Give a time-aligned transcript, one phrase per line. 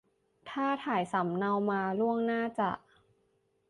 [0.49, 2.69] ถ้าถ่ายสำเนามาล่วงหน้าจะ